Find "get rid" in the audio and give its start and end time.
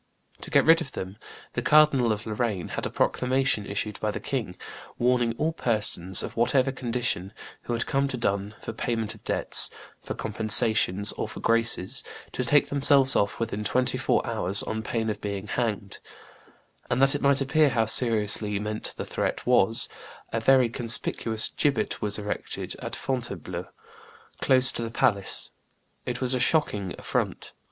0.49-0.81